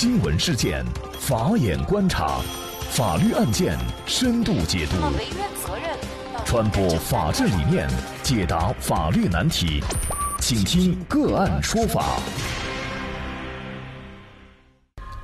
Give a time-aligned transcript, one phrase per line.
[0.00, 0.82] 新闻事件，
[1.18, 2.40] 法眼观察，
[2.88, 4.96] 法律案件深度解读，
[6.42, 7.86] 传播法治理念，
[8.22, 9.82] 解答法律难题，
[10.38, 12.18] 请听个案说法。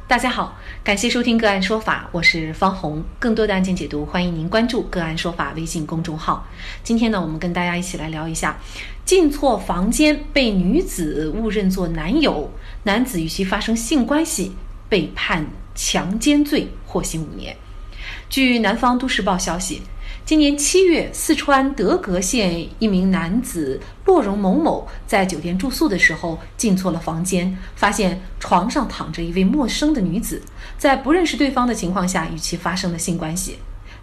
[0.06, 0.54] 大家好，
[0.84, 3.02] 感谢收听个案说法，我是方红。
[3.18, 6.46] 更多的案件解读，欢迎您关注个案说法微信公众号。
[6.84, 8.58] 今天呢，我们跟大家一起来聊一下，
[9.06, 12.50] 进错房间被女子误认作男友，
[12.82, 14.54] 男子与其发生性关系，
[14.88, 17.56] 被判强奸罪，获刑五年。
[18.28, 19.82] 据南方都市报消息。
[20.24, 30.42] 今年七月，四川德格县一名男子洛荣某某在酒店住宿的时候进错了房间，发现床上躺着一位陌生的女子，
[30.76, 33.58] 在不认识对方的情况下与其发生了性关系。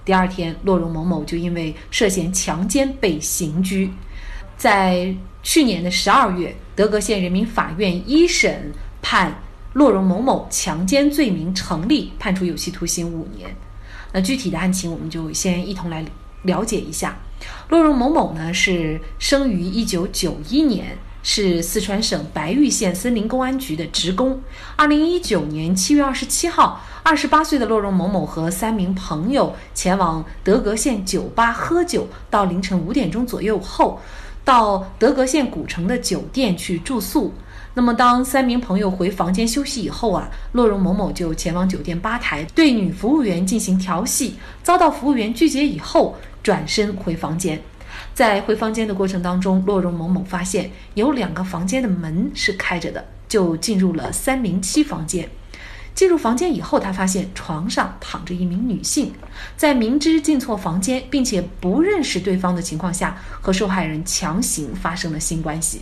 [0.06, 3.92] 第二天，洛荣某某就因为涉嫌强奸被刑拘。
[4.56, 9.34] 在去年的十二月，德格县人民法院一审判
[9.74, 13.56] 骆荣某某强奸罪名成立，判处有期徒刑五年。
[14.12, 16.06] 那具体的案情，我们就先一同来
[16.44, 17.18] 了解一下。
[17.70, 24.40] 骆荣某某呢，是生于一九九一年，是四川省白玉县森林公安局的职工。
[24.76, 34.00] 二零一九年七月二十七号，二十八岁的骆荣某某和三名朋友前往德格县酒吧喝酒，到凌晨五点钟左右后，
[34.46, 37.34] 到德格县古城的酒店去住宿。
[37.76, 47.60] 那么，当三名朋友回房间休息以后啊，洛荣某某就前往酒店吧台对女服务员进行调戏，遭到服务员拒绝以后，转身回房间。
[48.14, 55.28] 在回房间的过程当中，洛荣某某发现有两个房间的门是开着的，就进入了三零七房间。
[55.96, 59.12] 进入房间以后，他发现床上躺着一名女性，
[59.58, 65.82] 在明知进错房间并且不认识对方的情况下，和受害人强行发生了性关系。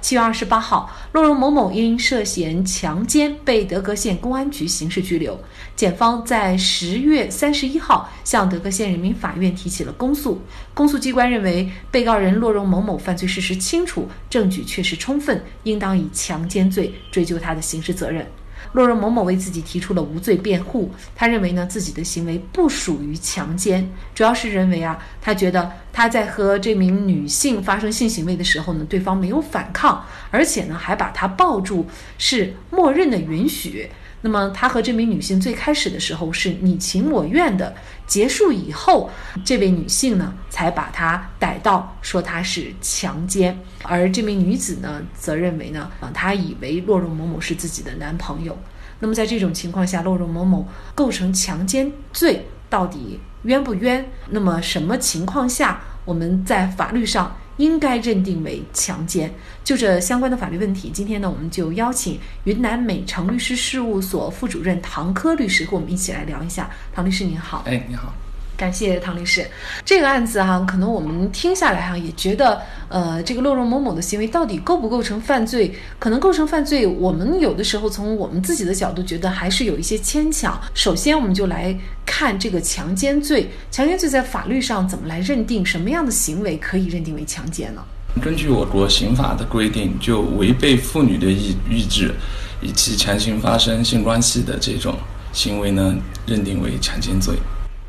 [0.00, 5.38] 七月二十八号，洛荣某某因涉嫌强奸被德格县公安局刑事拘留。
[5.76, 10.40] 检方在十月三十一号向德格县人民法院提起了公诉。
[10.74, 18.26] 公诉机关认为，被告人洛荣某某犯罪事实清楚，证据确实充分，应当以强奸罪追究他的刑事责任。
[18.72, 31.86] 洛若某某为自己提出了无罪辩护，他认为呢自己的行为不属于强奸，主要是认为啊，他觉得他在和这名女性发生性行为的时候呢，对方没有反抗，而且呢还把她抱住，
[32.18, 33.88] 是默认的允许。
[34.20, 37.74] 那么他和这名女性最开始的时候是你情我愿的，
[38.06, 39.08] 结束以后，
[39.44, 48.58] 这位女性呢才把他逮到，说他是强奸，而这名女子呢则认为呢，啊，她以为骆荣某某是自己的男朋友。
[49.00, 54.10] 那么在这种情况下，骆荣某某构成强奸罪，到底冤不冤？
[54.30, 57.36] 那么什么情况下我们在法律上？
[57.58, 59.32] 应该认定为强奸。
[59.62, 66.70] 就这相关的法律问题，今天呢，我们就邀请云南美诚律师事务所副主任唐科律师和我们一起来聊一下。
[66.94, 68.12] 唐律师您好，哎，你好。
[68.58, 69.46] 感谢唐律师，
[69.84, 75.72] 这个案子哈，可能我们听下来哈，也觉得，呃，这个骆荣某某的行为到底构不构成犯罪？
[76.00, 80.60] 可能构成犯罪，我们有的时候从我们自己的角度觉得还是有一些牵强。
[80.74, 81.72] 首先，我们就来
[82.04, 85.64] 看这个强奸罪，强奸罪在法律上怎么来认定？
[85.64, 87.84] 什么样的行为可以认定为强奸呢？
[88.20, 92.12] 根据我国刑法的规定，就违背妇女的意意志，
[92.60, 94.96] 以其强行发生性关系的这种
[95.32, 95.94] 行为呢，
[96.26, 97.36] 认定为强奸罪。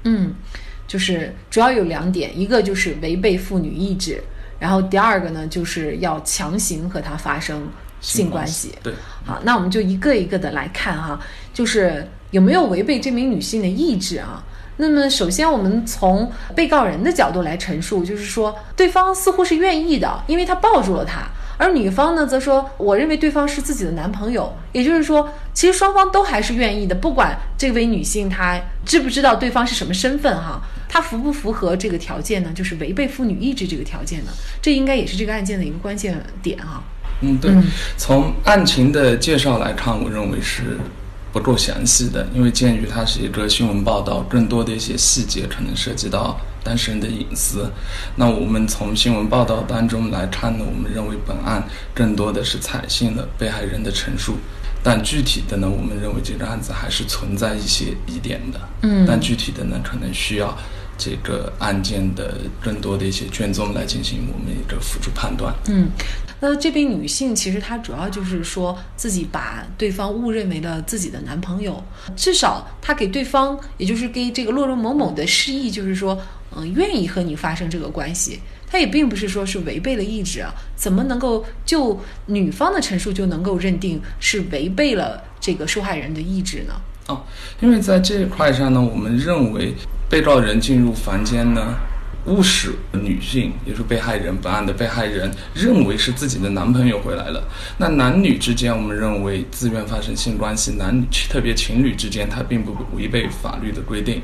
[0.03, 0.33] 嗯，
[0.87, 4.21] 就是主要有两点，一个就是违背妇女意志，
[4.59, 7.67] 然后第二个呢，就是要强行和她发生
[8.01, 8.73] 性关系。
[8.81, 8.93] 对，
[9.25, 11.19] 好，那我们就一个一个的来看哈，
[11.53, 14.43] 就是有没有违背这名女性的意志啊？
[14.77, 21.27] 那么首先我们从被告人的角度来陈述，就是说对方似乎是愿意的，因为他抱住了她。
[21.59, 26.95] 而女方呢，则说：“我认为对方是自己的男朋友，也就是说，其实双方都还是愿意的。
[26.95, 32.49] 不管这位女性她知不知道对方是什么身份，哈，她符不符合这个条件呢？
[32.55, 34.31] 就是违背妇女意志这个条件呢？
[34.61, 36.81] 这应该也是这个案件的一个关键点啊。
[37.19, 37.53] 嗯，对。
[37.97, 40.77] 从案情的介绍来看，我认为是
[41.33, 47.69] 不够详细的，因为鉴于它是一个新闻报道，更多的一些细节可能涉及到。”当事人的隐私，
[48.15, 51.63] 那我们从新闻报道当中来看呢，我们认为本案
[51.93, 54.35] 更多的是采信了被害人的陈述，
[54.83, 58.59] 但具体的呢，我们认为这个案子还是存在一些疑点的。
[58.81, 60.57] 嗯，但具体的呢，可能需要
[60.97, 65.53] 这个案件的更多的一些卷宗来进行我们一个辅助判断。
[65.67, 65.89] 嗯。
[66.41, 71.83] 那这位女性其实她主要就是说自己把对方误认为了自己的男朋友，
[72.15, 76.17] 至少她给对方，也就是给这个洛洛某某的示意，就是说，
[76.65, 78.39] 愿意和你发生这个关系。
[78.71, 85.23] 他也并不是说是违背了意志啊，怎么能够就女方的陈述就能够认定是违背了？
[85.41, 86.73] 这个受害人的意志呢？
[87.07, 87.23] 哦，
[87.61, 89.73] 因为在这一块上呢，我们认为
[90.07, 91.75] 被告人进入房间呢。
[92.25, 97.43] 误使女性，也就是被害人本案的被害人认为是自己的男朋友回来了。
[97.77, 104.21] 那男女之间，我们认为自愿发生性关系，男女特别情侣之间，它并不违背法律的规定。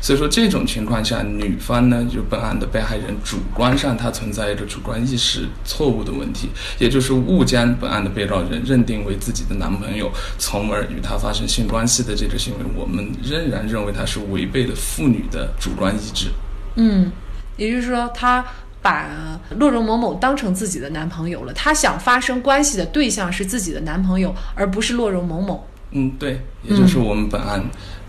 [0.00, 6.48] 所以说这种情况下，女方呢，就本案的被害人主观上她存在着主观意识错误的问题，
[6.78, 16.28] 也就是误将本案的被告人认定为自己的男朋友，从而与他发生性关系的这个行为，我们仍然认为它是违背了妇女的主观意志。
[16.76, 17.10] 嗯。
[17.58, 18.42] 也就是说，他
[18.80, 19.06] 把
[19.58, 21.52] 洛容某某当成自己的男朋友了。
[21.52, 25.66] 他想发生关系的对象是自己的男朋友，而不是洛容某某。
[25.90, 27.62] 嗯，对，也就是我们本案，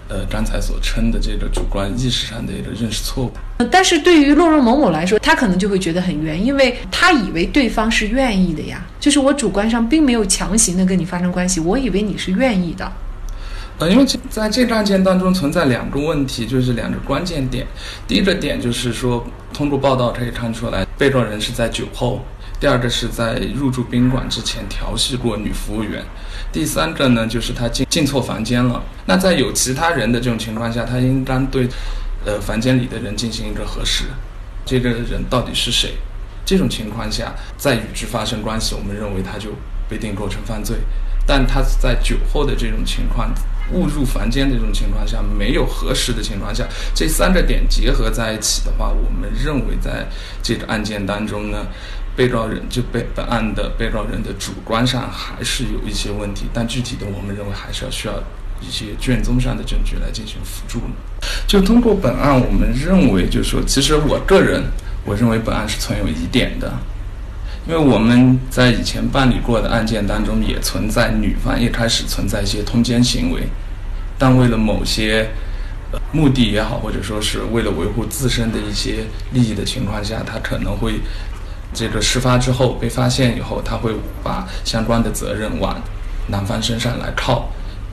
[0.07, 3.31] 呃，刚才所称的这个主观意识上的一个认识错误。
[3.71, 8.85] 但是对于洛容某某来说，他可能就会觉得很冤，因为他以为对方是愿意的呀。
[8.99, 12.91] 就是我主观上并没有强行的跟你发生关系，我以为你是愿意的。
[13.79, 17.65] 呃，因为在这个案件当中存在两个问题，就是两个关键点。
[18.05, 22.19] 第一个点就是说，通过报道可以看出来，被告人是在酒后；
[22.59, 26.01] 第二个是在入住宾馆之前调戏过女服务员；
[26.51, 28.83] 第三个呢，就是他进进错房间了。
[29.05, 31.65] 那在有其他人的这种情况下，他应当对，
[32.25, 34.03] 呃，房间里的人进行一个核实，
[34.65, 35.93] 这个人到底是谁？
[36.45, 39.51] 这种情况下再与之发生关系，我们认为他就
[39.87, 40.75] 不一定构成犯罪。
[41.25, 43.33] 但他在酒后的这种情况。
[43.71, 50.07] 误入房间这种情况下，没有核实的情况下，这三个点结合在一起的话，我们认为在
[50.41, 51.67] 这个案件当中呢，
[52.15, 58.13] 被告人就被本案的被告人的主观上还是有一些问题，但具体的我们认为还是要需要
[58.61, 60.81] 一些卷宗上的证据来进行辅助。
[61.47, 64.63] 就通过本案，我们认为就是说，其实我个人
[65.05, 66.73] 我认为本案是存有疑点的。
[67.69, 73.43] 因为我们在以前办理过的案件当中，也存在女方一开始存在一些通奸行为，
[74.17, 75.29] 但为了某些
[76.11, 80.99] 目的也好，或者说是为了维护自身的一些利益的情况下，她可能会
[81.71, 83.93] 这个事发之后被发现以后，他会
[84.23, 85.79] 把相关的责任往
[86.29, 87.51] 男方身上来靠。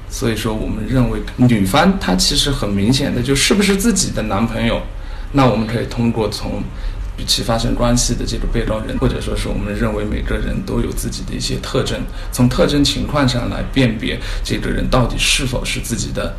[0.08, 4.80] 所以说，我们认为女方她其实很明显的就是不是自己的男朋友，
[5.32, 6.62] 那我们可以通过从。
[7.18, 11.98] 与其发生关系的这个被告人，或者说是我们认为每个人都有自己的一些特征，
[12.30, 16.34] 从特征情况上来辨别这个人到底是否是自己的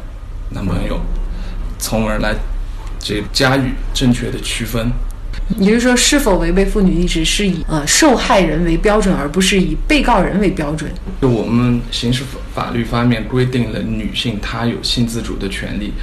[0.52, 1.00] 男朋友，
[1.80, 2.36] 从而来
[3.00, 3.62] 这加以
[3.94, 4.92] 正确的区分。
[5.58, 10.92] 也就是说，是否违背妇女意志是以呃受害人为标准，而不是以被告人为标准。
[11.22, 15.94] 就我们刑事法律方面规定了女性她有性自主的权利，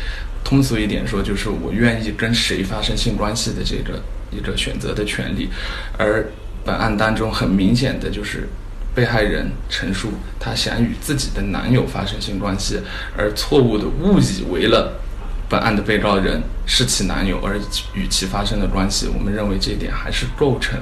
[0.42, 4.02] 通俗一点说，就是我愿意跟谁发生性关系的这个。
[4.36, 5.48] 一个选择的权利，
[5.96, 6.26] 而
[6.64, 8.48] 本案当中很明显的就是
[8.94, 10.10] 被害人陈述，
[10.40, 12.80] 她想与自己的男友发生性关系，
[13.16, 15.00] 而错误的误以为了
[15.48, 17.56] 本案的被告人是其男友而
[17.94, 19.06] 与其发生的关系。
[19.06, 20.78] 我们认为这一点还是构成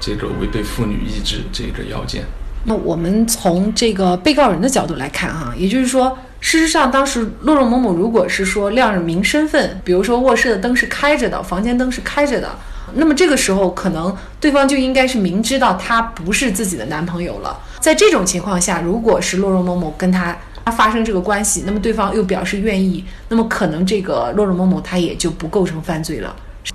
[0.00, 2.24] 这个违背妇女意志这个要件。
[2.64, 6.16] 那我们从这个被告人的角度来看，哈，也就是说。
[6.42, 12.50] 事实上，当时洛洛某某如果是说亮着明身份，比如说卧室的灯是开着的，房间灯是开着的，
[12.94, 17.56] 那么这个时候可能对方就应该是明知道他不是自己的男朋友了。
[17.80, 26.34] 在这种情况下，如果是洛洛某某跟他他发生这个关系，那么对方又表示愿意，那么可能这个洛洛某某他也就不构成犯罪了。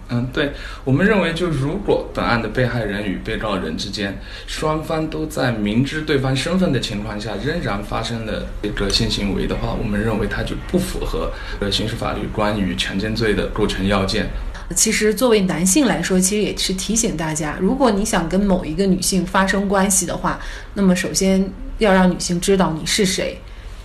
[0.10, 0.54] 嗯，对，
[0.86, 14.30] 我们认为，就如果本案的被害人与被告人之间双方都在明知对方身份的情况下，仍然发生了这个性行为的话，我们认为他就不符合呃刑事法律关于强奸罪的构成要件。
[14.76, 20.40] 其实，作为男性来说，其实也是提醒大家，如果你想跟某一个女性发生关系的话，
[20.74, 23.38] 那么首先要让女性知道你是谁，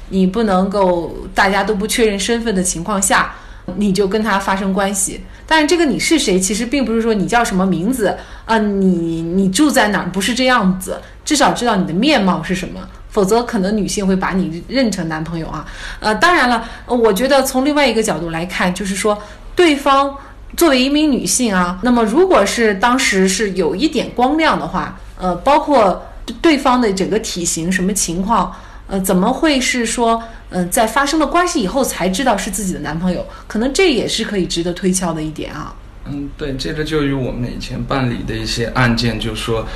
[0.09, 3.35] 你不能够大家都不确认身份的情况下。
[3.77, 15.65] 你就跟他发生关系，但是这个你是谁，其实并不是说你叫什么名字啊，你你住在哪儿，不是这样子，至少知道你的面貌是什么，否则可能女性会把你认成男朋友啊。
[16.01, 19.17] 呃，当然了，我觉得从另外一个角度来看，就是说
[19.55, 20.17] 对方
[20.57, 26.05] 作为一名女性啊，那么如果是当时是有一点光亮的话，呃，包括
[26.41, 28.53] 对方的整个体型什么情况。
[28.93, 33.27] 呃，怎么会是说，嗯，在发生了关系以后才知道是自己的男朋友？
[33.47, 35.75] 可能这也是可以值得推敲的一点啊。
[36.05, 39.67] 嗯，对，这个就与我们以前办理的一些案件，就说，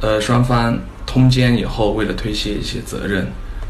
[0.00, 3.28] 呃，双方通奸以后，为了推卸一些责任，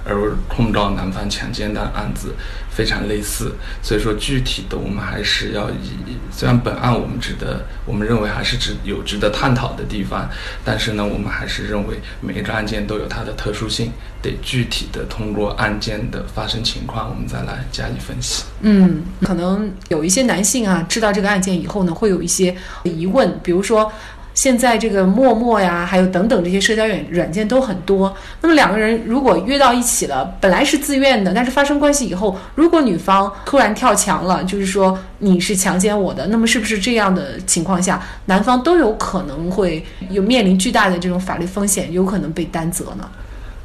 [0.08, 2.34] 而控告男方强奸的案子
[2.70, 10.28] 非常类似，所以说具体的我们还是要以，虽然本案我们值得，我们认为还是值有值得探讨的地方，
[10.64, 13.90] 但是呢，我们还是认为每一个案件都有它的特殊性，
[14.22, 18.44] 得具体的通过案件的发生情况，我们再来加以分析。
[18.60, 23.90] 嗯，可能有一些男性啊，知道这个案件以后呢，会有一些疑问，比如说。
[24.36, 28.14] 现在这个陌陌呀，还有等等这些社交软软件都很多。
[28.42, 43.08] 那么两个人如果约到一起了，本来是自愿的，但是发生关系以后，如果女方突然跳墙了，就是说你是强奸我的，那么是不是这样的情况下，男方都有可能会有面临巨大的这种法律风险，有可能被担责呢？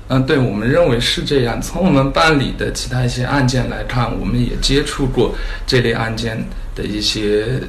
[0.08, 1.62] 嗯，对，我们认为是这样。
[1.62, 5.36] 从我们办理的其他一些案件来看，我们也接触过
[5.68, 6.42] 这类案件
[6.76, 7.60] 的一些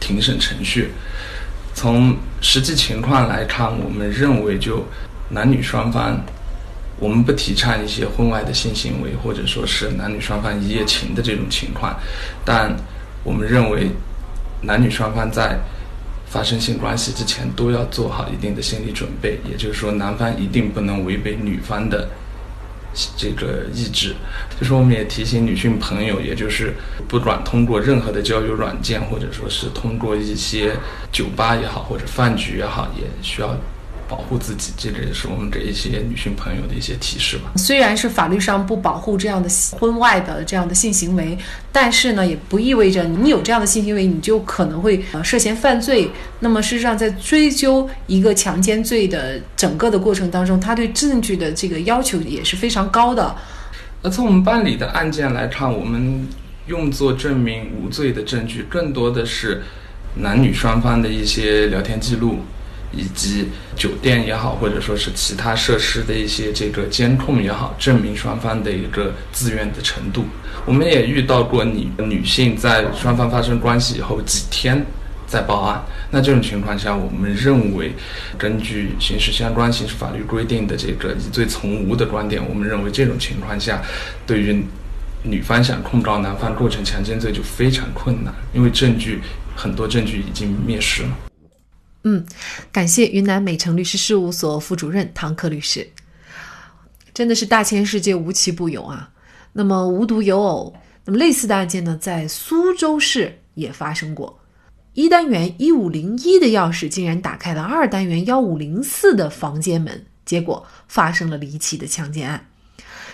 [0.00, 0.90] 庭审程序。
[1.80, 4.84] 从实际情况来看，我们认为就
[5.30, 6.14] 男女双方，
[6.98, 11.98] 我们不提倡一些婚外的性行为，或者说是男女双方一夜情的这种情况，
[12.44, 12.70] 但
[13.24, 13.88] 我们认为
[14.60, 15.58] 男女双方在
[16.26, 22.06] 发生性关系之前都要做好一定的心理准备，也就是说，男方一定不能违背女方的。
[23.16, 24.14] 这个意志，
[24.58, 26.74] 就是我们也提醒女性朋友，也就是
[27.08, 30.76] 不管通过任何的交友软件，或者说是通过一些
[31.12, 33.56] 酒吧也好，或者饭局也好，也需要。
[34.10, 37.52] 保护自己，这个也是我们给一些女性朋友的一些提示吧。
[37.54, 39.48] 虽然是法律上不保护这样的
[39.78, 41.38] 婚外的这样的性行为，
[41.70, 46.10] 但是呢，也不意味着你有这样的性行为，你就可能会呃涉嫌犯罪。
[46.40, 53.32] 那么事实上，在追究一个强奸罪的整个的过程当中，他对证据的这个要求也是非常高的。
[54.02, 56.26] 那从我们办理的案件来看，我们
[56.66, 59.62] 用作证明无罪的证据，更多的是
[60.16, 62.40] 男女双方的一些聊天记录。
[62.92, 70.24] 以及酒店也好，或者说是其他设施的一些这个监控也好，证明双方的一个自愿的程度。
[70.66, 74.84] 我们也遇到过女女性在双方发生关系以后几天
[75.26, 75.80] 再报案，
[76.10, 77.92] 那这种情况下，我们认为
[78.36, 83.80] 根据刑事相关刑事法律规定的这个疑罪从无的观点，我们认为这种情况下，
[84.26, 84.62] 对于
[85.22, 89.20] 女方想控告男方构成强奸罪就非常困难，因为证据
[89.54, 91.29] 很多证据已经灭失了。
[92.04, 92.24] 嗯，
[92.72, 95.86] 感谢云南美城律师事务所副主任唐克律师。
[97.12, 99.10] 真的是大千世界无奇不有啊！
[99.52, 104.38] 那么无独有偶，那么类似的案件呢，在苏州市也发生过。
[104.94, 112.46] 一单元一五零一的钥匙竟然打开了二单元幺五零四的房间门，结果发生了离奇的强奸案。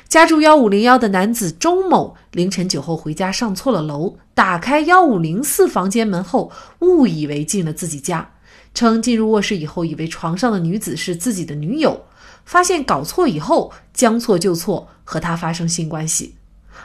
[0.09, 8.31] 家住幺五零幺的男子钟某凌晨酒后回家上错了楼，打开幺五零四房间门后，误以为进了自己家。
[8.77, 12.05] 称进入卧室以后，以为床上的女子是自己的女友，
[12.45, 16.35] 发现搞错以后，将错就错，和她发生性关系。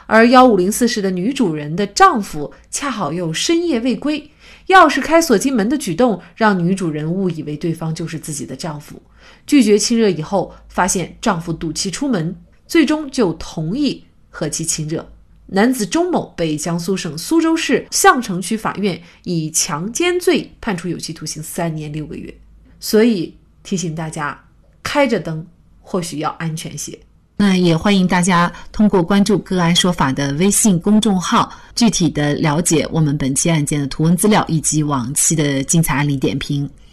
[0.06, 4.30] 而幺五零四室的女主人的丈夫恰好又深夜未归，
[4.68, 9.02] 钥匙开锁进门的举动让女主人误以为对方就是自己的丈夫，
[9.46, 12.34] 拒绝亲热以后，发现丈夫赌气出门，
[12.66, 15.11] 最终就同意和其亲热。
[15.54, 22.34] 男子钟某被江苏省苏州市相城区法院以强奸罪判处有期徒刑三年六个月。
[22.80, 24.42] 所以提醒大家，
[24.82, 25.46] 开着灯
[25.82, 26.98] 或许要安全些。
[27.36, 36.68] 那也欢迎大家通过关注“个案说法”的微信公众号，具体的了解我们本期案件的图文资料以及往期的精彩案例点评。